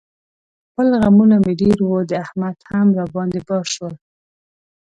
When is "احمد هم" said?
2.25-2.87